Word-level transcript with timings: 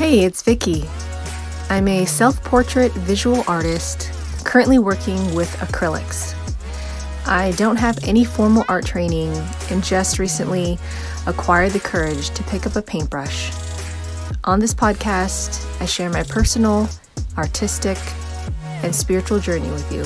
Hey, 0.00 0.24
it's 0.24 0.40
Vicky. 0.40 0.84
I'm 1.68 1.86
a 1.86 2.06
self 2.06 2.42
portrait 2.42 2.90
visual 2.92 3.44
artist 3.46 4.10
currently 4.46 4.78
working 4.78 5.34
with 5.34 5.54
acrylics. 5.56 6.34
I 7.26 7.50
don't 7.58 7.76
have 7.76 8.02
any 8.02 8.24
formal 8.24 8.64
art 8.66 8.86
training 8.86 9.30
and 9.70 9.84
just 9.84 10.18
recently 10.18 10.78
acquired 11.26 11.72
the 11.72 11.80
courage 11.80 12.30
to 12.30 12.42
pick 12.44 12.66
up 12.66 12.76
a 12.76 12.80
paintbrush. 12.80 13.52
On 14.44 14.58
this 14.58 14.72
podcast, 14.72 15.66
I 15.82 15.84
share 15.84 16.08
my 16.08 16.22
personal, 16.22 16.88
artistic, 17.36 17.98
and 18.82 18.96
spiritual 18.96 19.38
journey 19.38 19.68
with 19.68 19.92
you. 19.92 20.04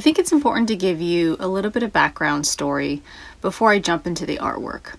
I 0.00 0.02
think 0.02 0.18
it's 0.18 0.32
important 0.32 0.68
to 0.68 0.76
give 0.76 1.02
you 1.02 1.36
a 1.38 1.46
little 1.46 1.70
bit 1.70 1.82
of 1.82 1.92
background 1.92 2.46
story 2.46 3.02
before 3.42 3.68
I 3.68 3.78
jump 3.78 4.06
into 4.06 4.24
the 4.24 4.38
artwork. 4.38 4.94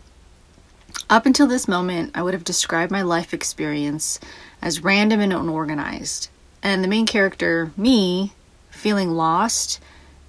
Up 1.10 1.26
until 1.26 1.48
this 1.48 1.68
moment, 1.68 2.12
I 2.14 2.22
would 2.22 2.36
have 2.36 2.44
described 2.44 2.92
my 2.92 3.02
life 3.02 3.34
experience 3.34 4.20
as 4.62 4.84
random 4.84 5.20
and 5.20 5.34
unorganized, 5.34 6.30
and 6.62 6.84
the 6.84 6.88
main 6.88 7.08
character, 7.08 7.72
me, 7.76 8.34
feeling 8.70 9.10
lost 9.10 9.80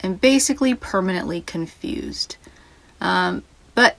and 0.00 0.18
basically 0.18 0.74
permanently 0.74 1.42
confused. 1.42 2.36
Um, 2.98 3.42
but 3.74 3.98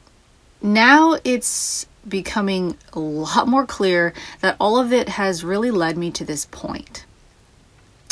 now 0.60 1.20
it's 1.24 1.86
becoming 2.10 2.80
a 2.94 3.00
lot 3.00 3.48
more 3.48 3.68
clear 3.68 4.12
that 4.42 4.56
all 4.60 4.80
of 4.80 4.92
it 4.92 5.08
has 5.08 5.44
really 5.44 5.70
led 5.70 6.00
me 6.00 6.10
to 6.10 6.26
this 6.26 6.46
point. 6.46 7.06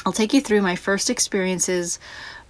I'll 0.05 0.13
take 0.13 0.34
you 0.34 0.41
through 0.41 0.62
my 0.62 0.76
first 0.76 1.09
experiences 1.09 1.99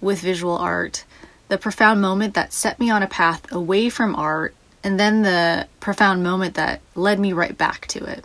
with 0.02 0.20
visual 0.20 0.58
art, 0.58 1.04
the 1.48 1.56
profound 1.56 2.02
moment 2.02 2.34
that 2.34 2.52
set 2.52 2.78
me 2.78 2.90
on 2.90 3.02
a 3.02 3.06
path 3.06 3.50
away 3.50 3.88
from 3.88 4.14
art, 4.14 4.54
and 4.84 5.00
then 5.00 5.22
the 5.22 5.66
profound 5.80 6.22
moment 6.22 6.54
that 6.54 6.80
led 6.94 7.18
me 7.18 7.32
right 7.32 7.56
back 7.56 7.86
to 7.86 8.04
it. 8.04 8.24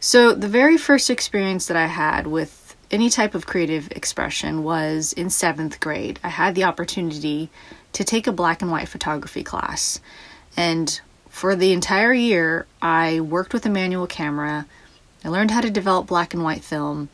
So, 0.00 0.32
the 0.32 0.48
very 0.48 0.78
first 0.78 1.10
experience 1.10 1.66
that 1.66 1.76
I 1.76 1.86
had 1.86 2.26
with 2.26 2.76
any 2.90 3.10
type 3.10 3.34
of 3.34 3.46
creative 3.46 3.90
expression 3.92 4.62
was 4.62 5.12
in 5.12 5.28
seventh 5.28 5.80
grade. 5.80 6.18
I 6.24 6.28
had 6.28 6.54
the 6.54 6.64
opportunity 6.64 7.50
to 7.92 8.04
take 8.04 8.26
a 8.26 8.32
black 8.32 8.62
and 8.62 8.70
white 8.70 8.88
photography 8.88 9.42
class. 9.42 10.00
And 10.56 11.00
for 11.28 11.54
the 11.54 11.72
entire 11.72 12.12
year, 12.12 12.66
I 12.80 13.20
worked 13.20 13.52
with 13.52 13.66
a 13.66 13.70
manual 13.70 14.06
camera. 14.06 14.66
I 15.24 15.28
learned 15.28 15.50
how 15.50 15.60
to 15.60 15.70
develop 15.70 16.06
black 16.06 16.32
and 16.32 16.42
white 16.42 16.64
film 16.64 17.08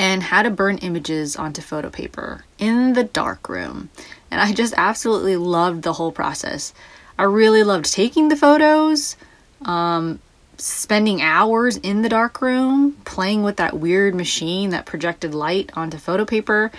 and 0.00 0.22
how 0.22 0.42
to 0.42 0.48
burn 0.48 0.78
images 0.78 1.36
onto 1.36 1.60
photo 1.60 1.90
paper 1.90 2.42
in 2.58 2.94
the 2.94 3.04
dark 3.04 3.50
room. 3.50 3.90
And 4.30 4.40
I 4.40 4.54
just 4.54 4.72
absolutely 4.78 5.36
loved 5.36 5.82
the 5.82 5.92
whole 5.92 6.10
process. 6.10 6.72
I 7.18 7.24
really 7.24 7.62
loved 7.62 7.92
taking 7.92 8.30
the 8.30 8.36
photos, 8.36 9.14
um, 9.60 10.18
spending 10.56 11.20
hours 11.20 11.76
in 11.76 12.00
the 12.00 12.08
dark 12.08 12.40
room, 12.40 12.96
playing 13.04 13.42
with 13.42 13.58
that 13.58 13.78
weird 13.78 14.14
machine 14.14 14.70
that 14.70 14.86
projected 14.86 15.34
light 15.34 15.70
onto 15.74 15.98
photo 15.98 16.24
paper, 16.24 16.72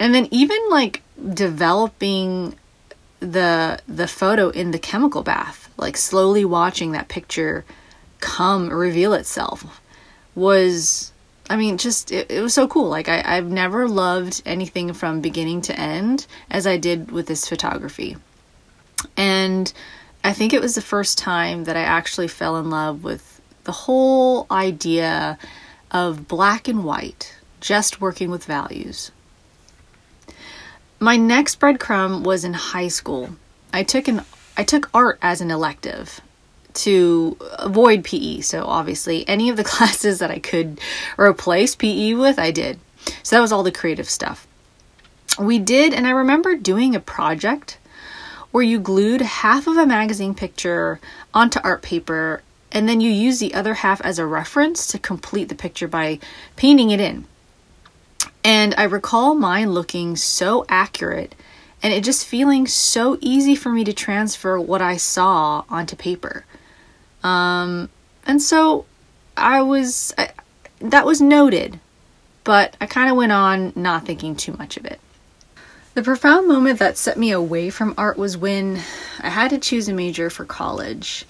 and 0.00 0.12
then 0.12 0.26
even 0.32 0.58
like 0.70 1.02
developing 1.32 2.56
the 3.20 3.78
the 3.86 4.08
photo 4.08 4.48
in 4.48 4.72
the 4.72 4.78
chemical 4.80 5.22
bath, 5.22 5.70
like 5.76 5.96
slowly 5.96 6.44
watching 6.44 6.90
that 6.92 7.06
picture 7.06 7.64
come 8.18 8.70
reveal 8.70 9.12
itself 9.12 9.80
was 10.34 11.12
I 11.50 11.56
mean, 11.56 11.78
just 11.78 12.12
it, 12.12 12.30
it 12.30 12.40
was 12.40 12.54
so 12.54 12.68
cool. 12.68 12.88
Like 12.88 13.08
I, 13.08 13.22
I've 13.26 13.50
never 13.50 13.88
loved 13.88 14.40
anything 14.46 14.92
from 14.92 15.20
beginning 15.20 15.62
to 15.62 15.78
end 15.78 16.28
as 16.48 16.64
I 16.64 16.76
did 16.76 17.10
with 17.10 17.26
this 17.26 17.48
photography. 17.48 18.16
And 19.16 19.70
I 20.22 20.32
think 20.32 20.52
it 20.52 20.60
was 20.60 20.76
the 20.76 20.80
first 20.80 21.18
time 21.18 21.64
that 21.64 21.76
I 21.76 21.80
actually 21.80 22.28
fell 22.28 22.56
in 22.56 22.70
love 22.70 23.02
with 23.02 23.40
the 23.64 23.72
whole 23.72 24.46
idea 24.48 25.38
of 25.90 26.28
black 26.28 26.68
and 26.68 26.84
white, 26.84 27.34
just 27.60 28.00
working 28.00 28.30
with 28.30 28.44
values. 28.44 29.10
My 31.00 31.16
next 31.16 31.58
breadcrumb 31.58 32.22
was 32.22 32.44
in 32.44 32.54
high 32.54 32.88
school. 32.88 33.30
I 33.72 33.82
took 33.82 34.06
an 34.06 34.24
I 34.56 34.62
took 34.62 34.88
art 34.94 35.18
as 35.20 35.40
an 35.40 35.50
elective 35.50 36.20
to 36.74 37.36
avoid 37.58 38.04
PE. 38.04 38.40
So 38.40 38.64
obviously, 38.64 39.28
any 39.28 39.48
of 39.48 39.56
the 39.56 39.64
classes 39.72 40.18
that 40.18 40.30
I 40.30 40.38
could 40.38 40.80
replace 41.18 41.74
PE 41.74 42.14
with, 42.14 42.38
I 42.38 42.50
did. 42.50 42.78
So 43.22 43.36
that 43.36 43.40
was 43.40 43.52
all 43.52 43.62
the 43.62 43.72
creative 43.72 44.08
stuff. 44.08 44.46
We 45.38 45.58
did, 45.58 45.94
and 45.94 46.06
I 46.06 46.10
remember 46.10 46.54
doing 46.56 46.94
a 46.94 47.00
project 47.00 47.78
where 48.50 48.64
you 48.64 48.80
glued 48.80 49.20
half 49.20 49.66
of 49.66 49.76
a 49.76 49.86
magazine 49.86 50.34
picture 50.34 51.00
onto 51.32 51.60
art 51.60 51.82
paper 51.82 52.42
and 52.72 52.88
then 52.88 53.00
you 53.00 53.10
use 53.10 53.38
the 53.38 53.54
other 53.54 53.74
half 53.74 54.00
as 54.02 54.18
a 54.18 54.26
reference 54.26 54.86
to 54.88 54.98
complete 54.98 55.48
the 55.48 55.54
picture 55.54 55.88
by 55.88 56.18
painting 56.56 56.90
it 56.90 57.00
in. 57.00 57.24
And 58.44 58.74
I 58.76 58.84
recall 58.84 59.34
mine 59.34 59.72
looking 59.72 60.16
so 60.16 60.64
accurate 60.68 61.34
and 61.82 61.92
it 61.92 62.04
just 62.04 62.26
feeling 62.26 62.66
so 62.66 63.18
easy 63.20 63.54
for 63.54 63.70
me 63.70 63.84
to 63.84 63.92
transfer 63.92 64.60
what 64.60 64.82
I 64.82 64.96
saw 64.96 65.64
onto 65.68 65.96
paper. 65.96 66.44
Um, 67.22 67.88
and 68.26 68.40
so 68.40 68.86
I 69.36 69.62
was, 69.62 70.14
I, 70.16 70.30
that 70.80 71.06
was 71.06 71.20
noted, 71.20 71.78
but 72.44 72.76
I 72.80 72.86
kind 72.86 73.10
of 73.10 73.16
went 73.16 73.32
on 73.32 73.72
not 73.76 74.06
thinking 74.06 74.36
too 74.36 74.52
much 74.54 74.76
of 74.76 74.84
it. 74.84 75.00
The 75.94 76.02
profound 76.02 76.46
moment 76.46 76.78
that 76.78 76.96
set 76.96 77.18
me 77.18 77.32
away 77.32 77.68
from 77.68 77.94
art 77.98 78.16
was 78.16 78.36
when 78.36 78.80
I 79.20 79.28
had 79.28 79.50
to 79.50 79.58
choose 79.58 79.88
a 79.88 79.92
major 79.92 80.30
for 80.30 80.44
college. 80.44 81.24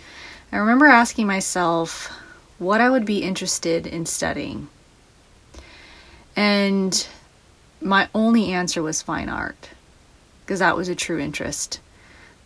I 0.52 0.58
remember 0.58 0.86
asking 0.86 1.26
myself 1.26 2.12
what 2.58 2.80
I 2.80 2.90
would 2.90 3.06
be 3.06 3.22
interested 3.22 3.86
in 3.86 4.04
studying. 4.04 4.68
And 6.36 7.06
my 7.80 8.08
only 8.14 8.52
answer 8.52 8.82
was 8.82 9.00
fine 9.00 9.28
art, 9.28 9.70
because 10.44 10.58
that 10.58 10.76
was 10.76 10.88
a 10.88 10.94
true 10.94 11.18
interest. 11.18 11.80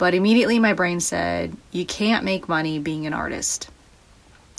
But 0.04 0.12
immediately 0.12 0.59
my 0.59 0.75
brain 0.75 1.00
said, 1.00 1.56
you 1.72 1.87
can't 1.87 2.26
make 2.26 2.47
money 2.47 2.78
being 2.78 3.06
an 3.06 3.15
artist. 3.15 3.70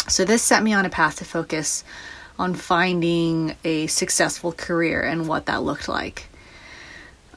So 0.08 0.26
this 0.26 0.42
set 0.42 0.64
me 0.64 0.74
on 0.74 0.88
a 0.88 0.90
path 0.90 1.18
to 1.18 1.24
focus 1.24 1.84
on 2.40 2.56
finding 2.56 3.56
a 3.64 3.86
successful 3.86 4.54
career 4.54 5.04
and 5.04 5.28
what 5.28 5.46
that 5.46 5.62
looked 5.62 5.88
like. 5.88 6.30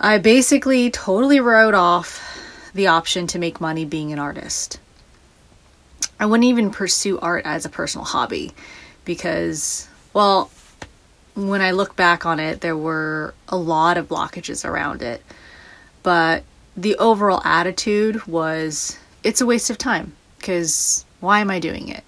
I 0.00 0.16
basically 0.16 0.90
totally 0.90 1.38
wrote 1.38 1.74
off 1.74 2.40
the 2.72 2.86
option 2.86 3.26
to 3.26 3.38
make 3.38 3.60
money 3.60 3.84
being 3.84 4.10
an 4.10 4.18
artist. 4.18 4.80
I 6.18 6.24
wouldn't 6.24 6.48
even 6.48 6.70
pursue 6.70 7.18
art 7.18 7.44
as 7.44 7.66
a 7.66 7.68
personal 7.68 8.06
hobby 8.06 8.54
because, 9.04 9.86
well, 10.14 10.50
when 11.34 11.60
I 11.60 11.72
look 11.72 11.94
back 11.94 12.24
on 12.24 12.40
it, 12.40 12.62
there 12.62 12.74
were 12.74 13.34
a 13.48 13.58
lot 13.58 13.98
of 13.98 14.08
blockages 14.08 14.64
around 14.64 15.02
it. 15.02 15.22
But 16.02 16.44
the 16.78 16.94
overall 16.96 17.42
attitude 17.44 18.24
was 18.28 18.96
it's 19.24 19.40
a 19.40 19.46
waste 19.46 19.68
of 19.68 19.78
time 19.78 20.14
because 20.38 21.04
why 21.18 21.40
am 21.40 21.50
I 21.50 21.58
doing 21.58 21.88
it? 21.88 22.04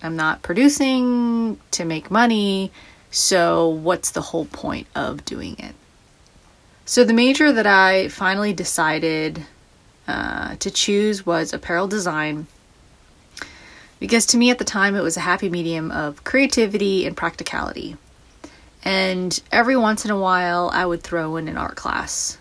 I'm 0.00 0.14
not 0.14 0.42
producing 0.42 1.58
to 1.72 1.84
make 1.84 2.10
money, 2.10 2.70
so 3.10 3.68
what's 3.68 4.12
the 4.12 4.20
whole 4.20 4.46
point 4.46 4.86
of 4.94 5.24
doing 5.24 5.56
it? 5.58 5.74
So, 6.84 7.04
the 7.04 7.12
major 7.12 7.52
that 7.52 7.66
I 7.66 8.08
finally 8.08 8.52
decided 8.52 9.44
uh, 10.06 10.56
to 10.56 10.70
choose 10.70 11.26
was 11.26 11.52
apparel 11.52 11.88
design 11.88 12.46
because 13.98 14.26
to 14.26 14.36
me 14.36 14.50
at 14.50 14.58
the 14.58 14.64
time 14.64 14.94
it 14.94 15.02
was 15.02 15.16
a 15.16 15.20
happy 15.20 15.48
medium 15.48 15.90
of 15.90 16.24
creativity 16.24 17.06
and 17.06 17.16
practicality. 17.16 17.96
And 18.84 19.40
every 19.52 19.76
once 19.76 20.04
in 20.04 20.10
a 20.10 20.18
while, 20.18 20.70
I 20.72 20.86
would 20.86 21.02
throw 21.02 21.36
in 21.36 21.46
an 21.46 21.56
art 21.56 21.76
class. 21.76 22.36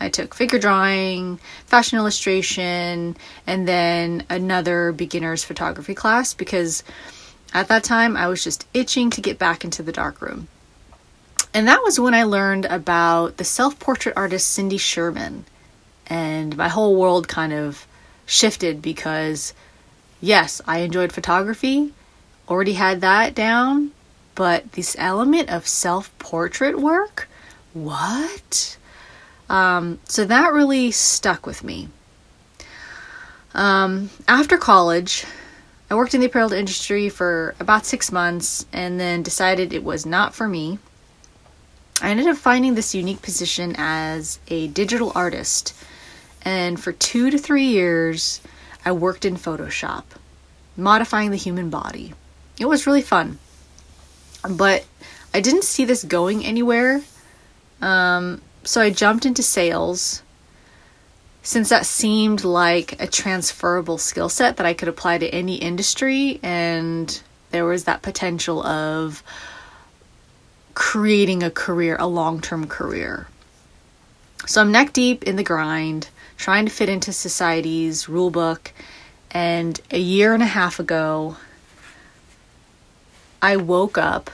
I 0.00 0.08
took 0.08 0.34
figure 0.34 0.58
drawing, 0.58 1.38
fashion 1.66 1.98
illustration, 1.98 3.16
and 3.46 3.66
then 3.66 4.24
another 4.28 4.92
beginner's 4.92 5.44
photography 5.44 5.94
class 5.94 6.34
because 6.34 6.82
at 7.54 7.68
that 7.68 7.84
time 7.84 8.16
I 8.16 8.26
was 8.28 8.44
just 8.44 8.66
itching 8.74 9.10
to 9.10 9.20
get 9.20 9.38
back 9.38 9.64
into 9.64 9.82
the 9.82 9.92
darkroom. 9.92 10.48
And 11.54 11.68
that 11.68 11.82
was 11.82 11.98
when 11.98 12.12
I 12.12 12.24
learned 12.24 12.66
about 12.66 13.38
the 13.38 13.44
self 13.44 13.78
portrait 13.78 14.14
artist 14.16 14.50
Cindy 14.50 14.76
Sherman. 14.76 15.44
And 16.06 16.56
my 16.56 16.68
whole 16.68 16.94
world 16.96 17.28
kind 17.28 17.52
of 17.52 17.86
shifted 18.26 18.82
because, 18.82 19.54
yes, 20.20 20.60
I 20.66 20.78
enjoyed 20.80 21.12
photography, 21.12 21.92
already 22.48 22.74
had 22.74 23.00
that 23.00 23.34
down, 23.34 23.92
but 24.34 24.72
this 24.72 24.94
element 24.98 25.48
of 25.48 25.66
self 25.66 26.16
portrait 26.18 26.78
work? 26.78 27.28
What? 27.72 28.76
Um, 29.48 30.00
so 30.04 30.24
that 30.24 30.52
really 30.52 30.90
stuck 30.90 31.46
with 31.46 31.62
me. 31.62 31.88
Um, 33.54 34.10
after 34.26 34.58
college, 34.58 35.24
I 35.90 35.94
worked 35.94 36.14
in 36.14 36.20
the 36.20 36.26
apparel 36.26 36.52
industry 36.52 37.08
for 37.08 37.54
about 37.60 37.86
six 37.86 38.10
months 38.10 38.66
and 38.72 38.98
then 38.98 39.22
decided 39.22 39.72
it 39.72 39.84
was 39.84 40.04
not 40.04 40.34
for 40.34 40.48
me. 40.48 40.78
I 42.02 42.10
ended 42.10 42.26
up 42.26 42.36
finding 42.36 42.74
this 42.74 42.94
unique 42.94 43.22
position 43.22 43.74
as 43.78 44.38
a 44.48 44.68
digital 44.68 45.12
artist 45.14 45.72
And 46.46 46.78
for 46.80 46.92
two 46.92 47.30
to 47.30 47.38
three 47.38 47.64
years, 47.64 48.40
I 48.84 48.92
worked 48.92 49.24
in 49.24 49.34
Photoshop, 49.36 50.04
modifying 50.76 51.32
the 51.32 51.36
human 51.36 51.70
body. 51.70 52.14
It 52.60 52.66
was 52.66 52.86
really 52.86 53.02
fun. 53.02 53.40
But 54.48 54.86
I 55.34 55.40
didn't 55.40 55.64
see 55.64 55.84
this 55.84 56.04
going 56.04 56.46
anywhere. 56.46 57.02
Um, 57.82 58.40
so 58.66 58.80
I 58.80 58.90
jumped 58.90 59.24
into 59.24 59.42
sales 59.42 60.22
since 61.42 61.68
that 61.68 61.86
seemed 61.86 62.42
like 62.42 63.00
a 63.00 63.06
transferable 63.06 63.98
skill 63.98 64.28
set 64.28 64.56
that 64.56 64.66
I 64.66 64.74
could 64.74 64.88
apply 64.88 65.18
to 65.18 65.28
any 65.28 65.54
industry, 65.54 66.40
and 66.42 67.22
there 67.52 67.64
was 67.64 67.84
that 67.84 68.02
potential 68.02 68.66
of 68.66 69.22
creating 70.74 71.44
a 71.44 71.50
career, 71.50 71.96
a 72.00 72.08
long 72.08 72.40
term 72.40 72.66
career. 72.66 73.28
So 74.46 74.60
I'm 74.60 74.72
neck 74.72 74.92
deep 74.92 75.22
in 75.22 75.36
the 75.36 75.44
grind, 75.44 76.08
trying 76.36 76.66
to 76.66 76.72
fit 76.72 76.88
into 76.88 77.12
society's 77.12 78.08
rule 78.08 78.30
book. 78.30 78.72
And 79.30 79.80
a 79.90 79.98
year 79.98 80.34
and 80.34 80.42
a 80.42 80.46
half 80.46 80.80
ago, 80.80 81.36
I 83.40 83.56
woke 83.56 83.98
up 83.98 84.30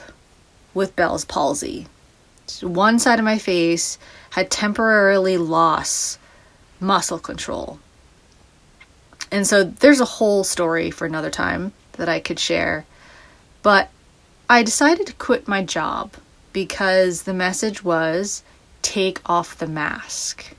with 0.73 0.97
Bell's 0.97 1.27
palsy. 1.27 1.87
One 2.63 2.99
side 2.99 3.19
of 3.19 3.25
my 3.25 3.39
face 3.39 3.99
had 4.33 4.51
temporarily 4.51 5.37
lost 5.37 6.19
muscle 6.81 7.19
control. 7.19 7.79
And 9.31 9.47
so 9.47 9.63
there's 9.63 10.01
a 10.01 10.07
whole 10.07 10.43
story 10.43 10.91
for 10.91 11.07
another 11.07 11.29
time 11.29 11.73
that 11.93 12.09
I 12.09 12.19
could 12.19 12.39
share. 12.39 12.87
But 13.63 13.91
I 14.49 14.63
decided 14.63 15.07
to 15.07 15.13
quit 15.15 15.49
my 15.49 15.63
job 15.63 16.15
because 16.55 17.23
the 17.23 17.35
message 17.35 17.85
was 17.85 18.43
take 18.81 19.21
off 19.27 19.59
the 19.59 19.67
mask. 19.67 20.55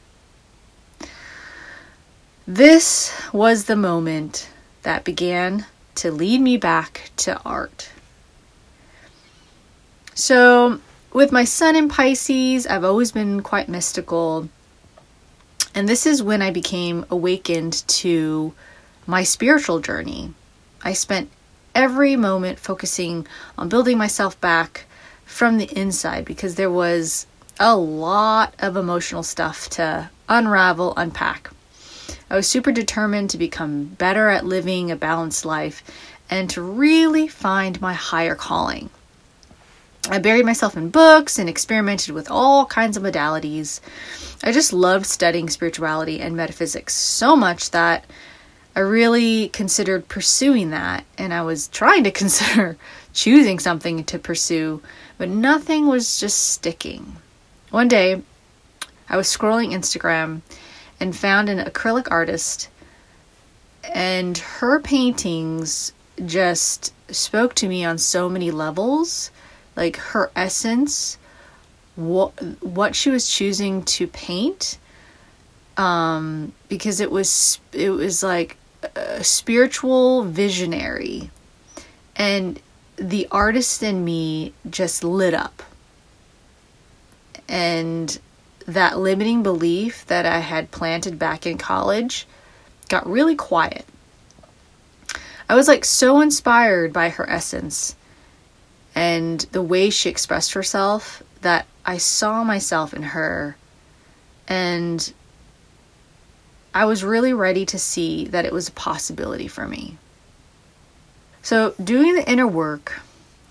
This 2.46 3.12
was 3.34 3.66
the 3.66 3.76
moment 3.76 4.50
that 4.84 5.04
began 5.04 5.66
to 5.96 6.12
lead 6.12 6.42
me 6.42 6.58
back 6.58 7.10
to 7.18 7.42
art. 7.44 7.90
So, 10.14 10.80
with 11.14 11.32
my 11.32 11.44
sun 11.44 11.76
in 11.76 11.90
Pisces, 11.90 12.66
I've 12.66 12.84
always 12.84 13.12
been 13.12 13.42
quite 13.42 13.70
mystical. 13.70 14.50
And 15.76 15.88
this 15.88 16.06
is 16.06 16.24
when 16.24 16.42
I 16.42 16.50
became 16.50 17.06
awakened 17.10 17.88
to 17.88 18.54
my 19.06 19.24
spiritual 19.24 19.80
journey. 19.80 20.34
I 20.84 20.94
spent 20.94 21.30
every 21.76 22.16
moment 22.16 22.60
focusing 22.60 23.28
on 23.58 23.70
building 23.70 23.98
myself 23.98 24.40
back 24.42 24.86
from 25.26 25.58
the 25.58 25.72
inside 25.80 26.26
because 26.26 26.56
there 26.56 26.72
was 26.72 27.28
a 27.60 27.76
lot 27.76 28.56
of 28.60 28.76
emotional 28.76 29.24
stuff 29.24 29.70
to 29.70 30.10
unravel, 30.28 30.94
unpack. 30.98 31.52
I 32.30 32.36
was 32.36 32.48
super 32.48 32.72
determined 32.72 33.30
to 33.30 33.38
become 33.38 33.86
better 33.86 34.30
at 34.30 34.46
living 34.46 34.90
a 34.90 34.96
balanced 34.96 35.46
life 35.46 35.84
and 36.30 36.50
to 36.52 36.62
really 36.62 37.28
find 37.28 37.80
my 37.80 37.94
higher 37.94 38.36
calling. 38.36 38.90
I 40.10 40.20
buried 40.20 40.46
myself 40.46 40.76
in 40.76 40.90
books 40.90 41.40
and 41.40 41.48
experimented 41.48 42.14
with 42.14 42.30
all 42.30 42.66
kinds 42.66 42.98
of 42.98 43.04
modalities. 43.04 43.80
I 44.44 44.52
just 44.52 44.74
loved 44.74 45.06
studying 45.06 45.50
spirituality 45.50 46.20
and 46.20 46.36
metaphysics 46.36 46.94
so 46.94 47.38
much 47.38 47.72
that 47.72 48.06
I 48.76 48.82
really 48.82 49.48
considered 49.50 50.10
pursuing 50.10 50.72
that, 50.72 51.06
and 51.18 51.34
I 51.34 51.44
was 51.44 51.70
trying 51.70 52.04
to 52.04 52.12
consider 52.24 52.76
choosing 53.14 53.60
something 53.60 54.04
to 54.04 54.20
pursue, 54.20 54.82
but 55.18 55.30
nothing 55.30 55.88
was 55.88 56.20
just 56.20 56.50
sticking. 56.50 57.16
One 57.70 57.88
day, 57.88 58.22
I 59.08 59.16
was 59.16 59.28
scrolling 59.28 59.72
Instagram 59.72 60.42
and 61.00 61.16
found 61.16 61.48
an 61.48 61.66
acrylic 61.66 62.08
artist, 62.12 62.68
and 63.84 64.38
her 64.38 64.82
paintings 64.82 65.94
just 66.26 66.94
spoke 67.14 67.56
to 67.56 67.70
me 67.70 67.86
on 67.86 67.98
so 67.98 68.28
many 68.28 68.52
levels 68.52 69.32
like 69.76 69.98
her 69.98 70.32
essence 70.36 71.18
what 71.96 72.32
what 72.64 72.96
she 72.96 73.10
was 73.10 73.30
choosing 73.30 73.84
to 73.84 74.08
paint 74.08 74.78
um 75.78 76.52
because 76.70 77.00
it 77.00 77.12
was 77.12 77.60
it 77.72 77.90
was 77.90 78.24
like 78.24 78.58
a 78.96 79.24
spiritual 79.24 80.24
visionary 80.24 81.30
and 82.16 82.60
the 82.98 83.28
artist 83.32 83.82
in 83.82 84.04
me 84.04 84.54
just 84.70 85.04
lit 85.04 85.34
up 85.34 85.64
and 87.48 88.20
that 88.68 88.98
limiting 88.98 89.44
belief 89.44 90.06
that 90.08 90.26
I 90.26 90.40
had 90.40 90.72
planted 90.72 91.20
back 91.20 91.46
in 91.46 91.58
college 91.58 92.28
got 92.90 93.10
really 93.10 93.36
quiet. 93.36 93.86
I 95.50 95.56
was 95.56 95.68
like 95.68 95.86
so 95.86 96.22
inspired 96.22 96.94
by 96.94 97.10
her 97.10 97.30
essence 97.30 97.96
and 98.96 99.40
the 99.52 99.62
way 99.62 99.90
she 99.90 100.10
expressed 100.10 100.54
herself 100.54 101.24
that 101.42 101.66
I 101.86 101.98
saw 101.98 102.44
myself 102.44 102.94
in 102.94 103.04
her 103.04 103.58
and 104.48 105.14
I 106.74 106.86
was 106.86 107.04
really 107.04 107.34
ready 107.34 107.66
to 107.68 107.78
see 107.78 108.26
that 108.26 108.46
it 108.46 108.54
was 108.54 108.68
a 108.68 108.74
possibility 108.74 109.48
for 109.48 109.68
me. 109.68 109.98
So, 111.44 111.76
doing 111.84 112.16
the 112.16 112.30
inner 112.30 112.48
work 112.48 113.00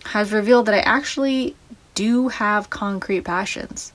has 0.06 0.32
revealed 0.32 0.66
that 0.66 0.74
I 0.74 0.80
actually 0.80 1.54
do 1.94 2.28
have 2.28 2.70
concrete 2.70 3.22
passions. 3.22 3.92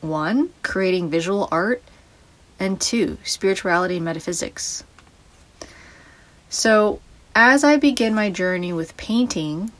One, 0.00 0.50
creating 0.62 1.10
visual 1.10 1.48
art, 1.50 1.82
and 2.60 2.80
two, 2.80 3.18
spirituality 3.24 3.96
and 3.96 4.04
metaphysics. 4.04 4.84
So, 6.48 7.00
as 7.34 7.64
I 7.64 7.76
begin 7.76 8.14
my 8.14 8.30
journey 8.30 8.72
with 8.72 8.96
painting, 8.96 9.70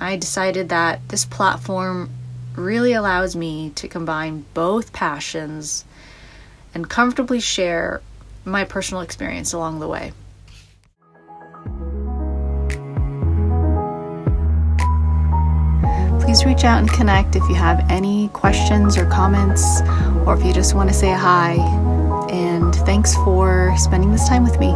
I 0.00 0.16
decided 0.16 0.68
that 0.68 1.08
this 1.08 1.24
platform 1.24 2.10
really 2.54 2.92
allows 2.92 3.34
me 3.34 3.70
to 3.76 3.88
combine 3.88 4.44
both 4.54 4.92
passions 4.92 5.84
and 6.74 6.88
comfortably 6.88 7.40
share 7.40 8.02
my 8.44 8.64
personal 8.64 9.02
experience 9.02 9.52
along 9.52 9.80
the 9.80 9.88
way. 9.88 10.12
Please 16.20 16.44
reach 16.44 16.64
out 16.64 16.80
and 16.80 16.90
connect 16.90 17.36
if 17.36 17.42
you 17.48 17.54
have 17.54 17.86
any 17.90 18.28
questions 18.28 18.96
or 18.96 19.06
comments, 19.06 19.80
or 20.26 20.36
if 20.36 20.44
you 20.44 20.52
just 20.52 20.74
want 20.74 20.88
to 20.88 20.94
say 20.94 21.12
hi. 21.12 21.54
And 22.30 22.74
thanks 22.74 23.14
for 23.14 23.74
spending 23.78 24.10
this 24.10 24.28
time 24.28 24.42
with 24.42 24.58
me. 24.58 24.74